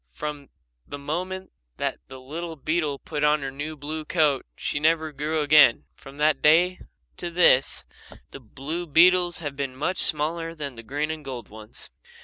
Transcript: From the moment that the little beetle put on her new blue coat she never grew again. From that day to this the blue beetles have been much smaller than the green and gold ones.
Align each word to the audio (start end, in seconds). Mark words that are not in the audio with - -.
From 0.09 0.49
the 0.87 0.97
moment 0.97 1.51
that 1.77 1.99
the 2.07 2.19
little 2.19 2.55
beetle 2.55 2.97
put 2.97 3.23
on 3.23 3.43
her 3.43 3.51
new 3.51 3.75
blue 3.75 4.03
coat 4.03 4.47
she 4.55 4.79
never 4.79 5.11
grew 5.11 5.41
again. 5.41 5.85
From 5.93 6.17
that 6.17 6.41
day 6.41 6.79
to 7.17 7.29
this 7.29 7.85
the 8.31 8.39
blue 8.39 8.87
beetles 8.87 9.37
have 9.45 9.55
been 9.55 9.75
much 9.75 9.99
smaller 9.99 10.55
than 10.55 10.73
the 10.73 10.81
green 10.81 11.11
and 11.11 11.23
gold 11.23 11.49
ones. 11.49 11.91